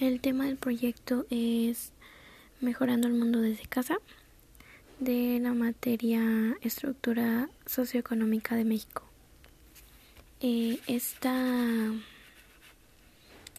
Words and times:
El 0.00 0.22
tema 0.22 0.46
del 0.46 0.56
proyecto 0.56 1.26
es 1.28 1.92
Mejorando 2.62 3.06
el 3.06 3.12
mundo 3.12 3.42
desde 3.42 3.66
casa 3.66 3.98
de 4.98 5.38
la 5.40 5.52
materia 5.52 6.56
Estructura 6.62 7.50
Socioeconómica 7.66 8.56
de 8.56 8.64
México. 8.64 9.02
Eh, 10.40 10.78
esta, 10.86 11.92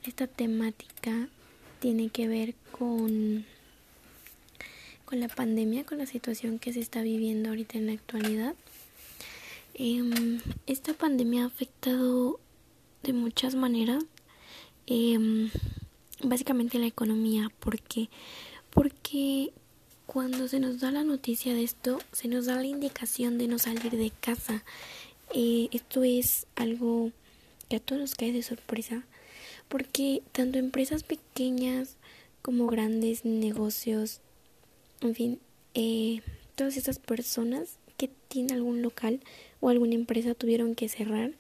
esta 0.03 0.25
temática 0.25 1.27
tiene 1.79 2.09
que 2.09 2.27
ver 2.27 2.55
con, 2.71 3.45
con 5.05 5.19
la 5.19 5.27
pandemia, 5.27 5.85
con 5.85 5.99
la 5.99 6.07
situación 6.07 6.57
que 6.57 6.73
se 6.73 6.79
está 6.79 7.03
viviendo 7.03 7.49
ahorita 7.49 7.77
en 7.77 7.85
la 7.85 7.93
actualidad. 7.93 8.55
Em, 9.75 10.41
esta 10.65 10.95
pandemia 10.95 11.43
ha 11.43 11.47
afectado 11.47 12.39
de 13.03 13.13
muchas 13.13 13.53
maneras, 13.53 14.03
eh, 14.87 15.51
básicamente 16.31 16.79
la 16.79 16.87
economía, 16.87 17.51
porque 17.59 18.09
porque 18.69 19.51
cuando 20.05 20.47
se 20.47 20.61
nos 20.61 20.79
da 20.79 20.89
la 20.89 21.03
noticia 21.03 21.53
de 21.53 21.61
esto, 21.61 21.99
se 22.13 22.29
nos 22.29 22.45
da 22.45 22.55
la 22.55 22.67
indicación 22.67 23.37
de 23.37 23.49
no 23.49 23.59
salir 23.59 23.91
de 23.91 24.11
casa. 24.21 24.63
Eh, 25.35 25.67
esto 25.73 26.05
es 26.05 26.47
algo 26.55 27.11
que 27.67 27.75
a 27.75 27.79
todos 27.81 27.99
nos 27.99 28.15
cae 28.15 28.31
de 28.31 28.43
sorpresa, 28.43 29.03
porque 29.67 30.23
tanto 30.31 30.57
empresas 30.57 31.03
pequeñas 31.03 31.97
como 32.41 32.67
grandes 32.67 33.25
negocios, 33.25 34.21
en 35.01 35.15
fin, 35.15 35.39
eh, 35.73 36.21
todas 36.55 36.77
esas 36.77 36.97
personas 36.97 37.75
que 37.97 38.09
tienen 38.29 38.55
algún 38.55 38.81
local 38.81 39.19
o 39.59 39.67
alguna 39.67 39.95
empresa 39.95 40.33
tuvieron 40.33 40.75
que 40.75 40.87
cerrar, 40.87 41.33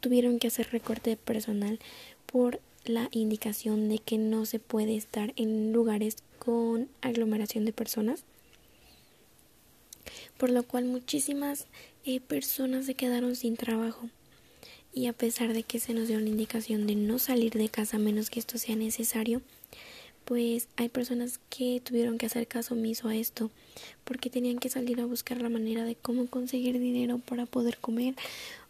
tuvieron 0.00 0.40
que 0.40 0.48
hacer 0.48 0.68
recorte 0.72 1.10
de 1.10 1.16
personal 1.16 1.78
por 2.26 2.60
la 2.84 3.08
indicación 3.12 3.88
de 3.88 3.98
que 3.98 4.18
no 4.18 4.44
se 4.46 4.58
puede 4.58 4.96
estar 4.96 5.32
en 5.36 5.72
lugares 5.72 6.16
con 6.38 6.88
aglomeración 7.00 7.64
de 7.64 7.72
personas, 7.72 8.24
por 10.36 10.50
lo 10.50 10.64
cual 10.64 10.86
muchísimas 10.86 11.66
eh, 12.04 12.20
personas 12.20 12.86
se 12.86 12.94
quedaron 12.94 13.36
sin 13.36 13.56
trabajo. 13.56 14.08
Y 14.94 15.06
a 15.06 15.12
pesar 15.12 15.54
de 15.54 15.62
que 15.62 15.78
se 15.78 15.94
nos 15.94 16.08
dio 16.08 16.20
la 16.20 16.28
indicación 16.28 16.86
de 16.86 16.96
no 16.96 17.18
salir 17.18 17.52
de 17.52 17.68
casa 17.68 17.98
menos 17.98 18.28
que 18.28 18.40
esto 18.40 18.58
sea 18.58 18.76
necesario, 18.76 19.40
pues 20.24 20.68
hay 20.76 20.88
personas 20.88 21.40
que 21.50 21.80
tuvieron 21.82 22.18
que 22.18 22.26
hacer 22.26 22.46
caso 22.46 22.74
omiso 22.74 23.08
a 23.08 23.16
esto, 23.16 23.50
porque 24.04 24.30
tenían 24.30 24.58
que 24.58 24.68
salir 24.68 25.00
a 25.00 25.06
buscar 25.06 25.40
la 25.40 25.48
manera 25.48 25.84
de 25.84 25.94
cómo 25.94 26.26
conseguir 26.26 26.78
dinero 26.78 27.18
para 27.18 27.46
poder 27.46 27.78
comer 27.78 28.14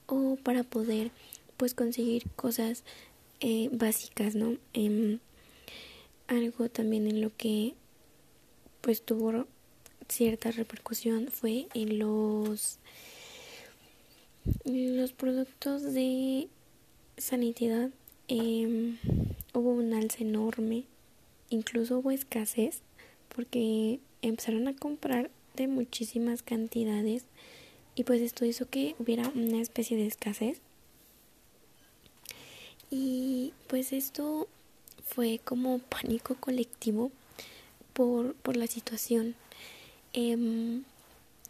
o 0.07 0.37
para 0.43 0.63
poder 0.63 1.11
pues 1.57 1.75
conseguir 1.75 2.25
cosas 2.37 2.85
eh, 3.43 3.69
básicas, 3.73 4.35
¿no? 4.37 4.57
Em, 4.73 5.19
algo 6.29 6.69
también 6.69 7.07
en 7.09 7.21
lo 7.21 7.37
que 7.37 7.75
pues 8.81 9.03
tuvo 9.03 9.47
cierta 10.09 10.51
repercusión 10.51 11.29
fue 11.29 11.67
en 11.75 11.99
los 11.99 12.79
los 14.65 15.13
productos 15.13 15.93
de 15.93 16.49
sanidad 17.17 17.91
em, 18.29 18.99
hubo 19.55 19.71
un 19.73 19.93
alza 19.93 20.19
enorme 20.21 20.85
incluso 21.51 21.99
hubo 21.99 22.11
escasez 22.11 22.83
porque 23.35 24.01
empezaron 24.23 24.69
a 24.69 24.77
comprar 24.77 25.31
de 25.57 25.67
muchísimas 25.67 26.43
cantidades 26.43 27.25
y 27.95 28.05
pues 28.05 28.21
esto 28.21 28.45
hizo 28.45 28.69
que 28.69 28.95
hubiera 28.99 29.29
una 29.35 29.61
especie 29.61 29.97
de 29.97 30.07
escasez 30.07 30.61
y 32.91 33.32
pues 33.73 33.95
esto 33.95 34.49
fue 35.03 35.41
como 35.43 35.79
pánico 35.79 36.35
colectivo 36.35 37.11
por, 37.95 38.35
por 38.35 38.59
la 38.59 38.67
situación. 38.67 39.35
Em, 40.13 40.83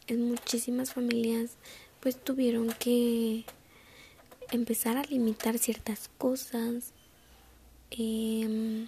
en 0.06 0.28
muchísimas 0.28 0.92
familias 0.92 1.56
pues 1.98 2.16
tuvieron 2.16 2.72
que 2.78 3.44
empezar 4.52 4.98
a 4.98 5.02
limitar 5.02 5.58
ciertas 5.58 6.10
cosas. 6.16 6.92
Em, 7.90 8.86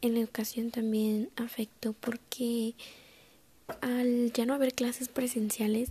en 0.00 0.14
la 0.14 0.20
educación 0.20 0.70
también 0.70 1.30
afectó 1.34 1.94
porque 1.94 2.74
al 3.80 4.32
ya 4.32 4.46
no 4.46 4.54
haber 4.54 4.72
clases 4.72 5.08
presenciales 5.08 5.90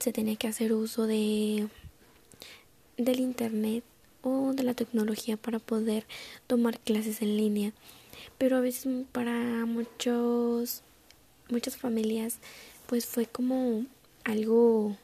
se 0.00 0.12
tenía 0.12 0.36
que 0.36 0.48
hacer 0.48 0.74
uso 0.74 1.06
de 1.06 1.66
del 2.98 3.20
internet 3.20 3.84
o 4.22 4.52
de 4.52 4.62
la 4.62 4.74
tecnología 4.74 5.36
para 5.36 5.58
poder 5.58 6.06
tomar 6.46 6.78
clases 6.78 7.22
en 7.22 7.36
línea. 7.36 7.72
Pero 8.38 8.56
a 8.56 8.60
veces 8.60 8.88
para 9.12 9.66
muchos 9.66 10.82
muchas 11.50 11.76
familias 11.76 12.38
pues 12.86 13.06
fue 13.06 13.26
como 13.26 13.84
algo 14.24 14.96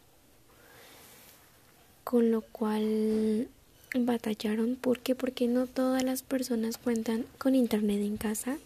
con 2.05 2.31
lo 2.31 2.41
cual 2.41 3.49
batallaron. 3.95 4.77
¿Por 4.77 5.01
qué? 5.01 5.15
Porque 5.15 5.47
no 5.47 5.67
todas 5.67 6.03
las 6.03 6.23
personas 6.23 6.79
cuentan 6.79 7.27
con 7.39 7.55
internet 7.55 8.01
en 8.01 8.17
casa, 8.17 8.59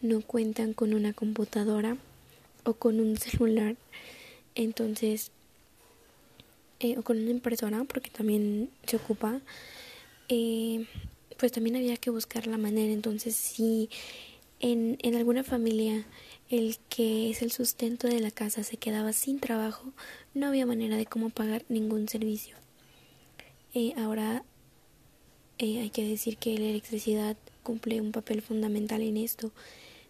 no 0.00 0.20
cuentan 0.20 0.74
con 0.74 0.94
una 0.94 1.12
computadora 1.12 1.96
o 2.64 2.74
con 2.74 3.00
un 3.00 3.16
celular. 3.18 3.76
Entonces, 4.54 5.30
eh, 6.80 6.96
o 6.98 7.02
con 7.02 7.18
una 7.18 7.30
impresora, 7.30 7.84
porque 7.84 8.10
también 8.10 8.70
se 8.86 8.96
ocupa 8.96 9.40
eh, 10.28 10.86
pues 11.38 11.52
también 11.52 11.76
había 11.76 11.96
que 11.96 12.10
buscar 12.10 12.46
la 12.46 12.58
manera. 12.58 12.92
Entonces, 12.92 13.34
si 13.34 13.88
en, 14.60 14.98
en 15.02 15.14
alguna 15.14 15.44
familia 15.44 16.04
el 16.50 16.78
que 16.88 17.30
es 17.30 17.42
el 17.42 17.52
sustento 17.52 18.08
de 18.08 18.20
la 18.20 18.30
casa 18.30 18.62
se 18.64 18.76
quedaba 18.76 19.12
sin 19.12 19.38
trabajo, 19.38 19.92
no 20.34 20.46
había 20.46 20.66
manera 20.66 20.96
de 20.96 21.06
cómo 21.06 21.30
pagar 21.30 21.64
ningún 21.68 22.08
servicio. 22.08 22.56
Eh, 23.74 23.92
ahora 23.96 24.44
eh, 25.58 25.80
hay 25.80 25.90
que 25.90 26.06
decir 26.06 26.38
que 26.38 26.58
la 26.58 26.66
electricidad 26.66 27.36
cumple 27.62 28.00
un 28.00 28.12
papel 28.12 28.42
fundamental 28.42 29.02
en 29.02 29.18
esto. 29.18 29.52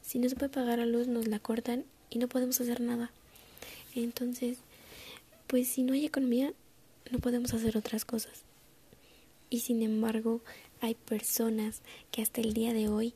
Si 0.00 0.18
no 0.18 0.28
se 0.28 0.36
puede 0.36 0.50
pagar 0.50 0.78
la 0.78 0.86
luz, 0.86 1.08
nos 1.08 1.26
la 1.26 1.38
cortan 1.38 1.84
y 2.08 2.18
no 2.18 2.28
podemos 2.28 2.60
hacer 2.60 2.80
nada. 2.80 3.10
Entonces, 3.94 4.58
pues 5.48 5.66
si 5.66 5.82
no 5.82 5.94
hay 5.94 6.06
economía, 6.06 6.52
no 7.10 7.18
podemos 7.18 7.52
hacer 7.54 7.76
otras 7.76 8.04
cosas. 8.04 8.44
Y 9.50 9.60
sin 9.60 9.82
embargo, 9.82 10.42
hay 10.80 10.94
personas 10.94 11.82
que 12.12 12.22
hasta 12.22 12.40
el 12.40 12.52
día 12.52 12.72
de 12.72 12.88
hoy 12.88 13.14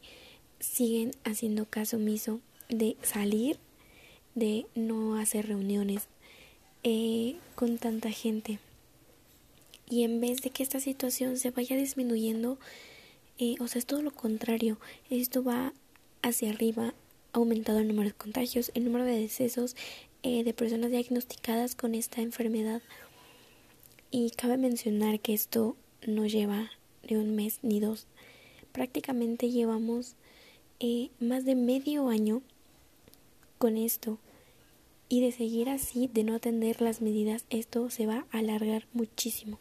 siguen 0.58 1.12
haciendo 1.24 1.66
caso 1.66 1.98
omiso 1.98 2.40
de 2.68 2.96
salir, 3.02 3.58
de 4.34 4.66
no 4.74 5.16
hacer 5.16 5.46
reuniones 5.46 6.08
eh, 6.82 7.36
con 7.54 7.76
tanta 7.78 8.10
gente. 8.10 8.58
Y 9.88 10.04
en 10.04 10.20
vez 10.20 10.40
de 10.40 10.48
que 10.48 10.62
esta 10.62 10.80
situación 10.80 11.36
se 11.36 11.50
vaya 11.50 11.76
disminuyendo, 11.76 12.58
eh, 13.38 13.56
o 13.60 13.68
sea, 13.68 13.78
es 13.78 13.86
todo 13.86 14.00
lo 14.00 14.10
contrario. 14.10 14.78
Esto 15.10 15.44
va 15.44 15.74
hacia 16.22 16.48
arriba, 16.48 16.94
ha 17.34 17.38
aumentado 17.38 17.78
el 17.78 17.88
número 17.88 18.08
de 18.08 18.14
contagios, 18.14 18.70
el 18.74 18.84
número 18.84 19.04
de 19.04 19.20
decesos 19.20 19.76
eh, 20.22 20.44
de 20.44 20.54
personas 20.54 20.90
diagnosticadas 20.90 21.74
con 21.74 21.94
esta 21.94 22.20
enfermedad. 22.20 22.82
Y 24.10 24.30
cabe 24.30 24.56
mencionar 24.56 25.20
que 25.20 25.34
esto 25.34 25.76
no 26.06 26.26
lleva 26.26 26.70
ni 27.08 27.16
un 27.16 27.34
mes 27.34 27.58
ni 27.62 27.80
dos. 27.80 28.06
Prácticamente 28.72 29.50
llevamos 29.50 30.14
eh, 30.80 31.10
más 31.20 31.44
de 31.44 31.54
medio 31.54 32.08
año 32.08 32.42
con 33.58 33.76
esto. 33.76 34.18
Y 35.08 35.20
de 35.20 35.32
seguir 35.32 35.68
así, 35.68 36.08
de 36.12 36.24
no 36.24 36.34
atender 36.34 36.80
las 36.80 37.00
medidas, 37.00 37.44
esto 37.50 37.90
se 37.90 38.06
va 38.06 38.26
a 38.32 38.38
alargar 38.38 38.86
muchísimo. 38.92 39.58